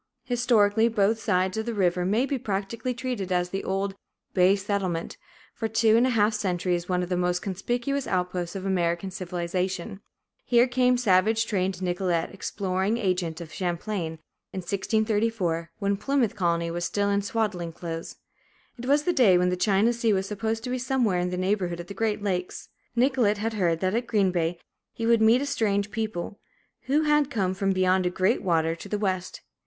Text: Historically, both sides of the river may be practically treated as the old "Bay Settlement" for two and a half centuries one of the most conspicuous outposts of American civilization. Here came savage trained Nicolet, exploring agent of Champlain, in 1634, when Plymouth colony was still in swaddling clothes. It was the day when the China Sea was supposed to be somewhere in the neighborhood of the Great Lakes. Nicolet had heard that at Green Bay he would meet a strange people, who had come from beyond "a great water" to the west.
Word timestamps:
Historically, 0.23 0.87
both 0.87 1.19
sides 1.19 1.57
of 1.57 1.67
the 1.67 1.75
river 1.75 2.03
may 2.07 2.25
be 2.25 2.39
practically 2.39 2.91
treated 2.91 3.31
as 3.31 3.51
the 3.51 3.63
old 3.63 3.93
"Bay 4.33 4.55
Settlement" 4.55 5.15
for 5.53 5.67
two 5.67 5.95
and 5.95 6.07
a 6.07 6.09
half 6.09 6.33
centuries 6.33 6.89
one 6.89 7.03
of 7.03 7.09
the 7.09 7.15
most 7.15 7.43
conspicuous 7.43 8.07
outposts 8.07 8.55
of 8.55 8.65
American 8.65 9.11
civilization. 9.11 10.01
Here 10.43 10.65
came 10.67 10.97
savage 10.97 11.45
trained 11.45 11.83
Nicolet, 11.83 12.31
exploring 12.33 12.97
agent 12.97 13.39
of 13.41 13.53
Champlain, 13.53 14.13
in 14.51 14.61
1634, 14.61 15.69
when 15.77 15.97
Plymouth 15.97 16.35
colony 16.35 16.71
was 16.71 16.83
still 16.83 17.11
in 17.11 17.21
swaddling 17.21 17.71
clothes. 17.71 18.15
It 18.79 18.87
was 18.87 19.03
the 19.03 19.13
day 19.13 19.37
when 19.37 19.49
the 19.49 19.55
China 19.55 19.93
Sea 19.93 20.13
was 20.13 20.25
supposed 20.25 20.63
to 20.63 20.71
be 20.71 20.79
somewhere 20.79 21.19
in 21.19 21.29
the 21.29 21.37
neighborhood 21.37 21.79
of 21.79 21.85
the 21.85 21.93
Great 21.93 22.23
Lakes. 22.23 22.69
Nicolet 22.95 23.37
had 23.37 23.53
heard 23.53 23.81
that 23.81 23.93
at 23.93 24.07
Green 24.07 24.31
Bay 24.31 24.57
he 24.93 25.05
would 25.05 25.21
meet 25.21 25.43
a 25.43 25.45
strange 25.45 25.91
people, 25.91 26.39
who 26.87 27.01
had 27.03 27.29
come 27.29 27.53
from 27.53 27.71
beyond 27.71 28.07
"a 28.07 28.09
great 28.09 28.41
water" 28.41 28.73
to 28.75 28.89
the 28.89 28.97
west. 28.97 29.41